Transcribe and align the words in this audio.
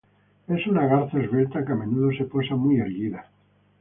Es 0.47 0.65
una 0.65 0.87
garza 0.87 1.19
esbelta 1.21 1.63
que 1.63 1.73
a 1.73 1.75
menudo 1.75 2.09
se 2.17 2.23
posa 2.25 2.55
muy 2.55 2.77
erguida. 2.79 3.27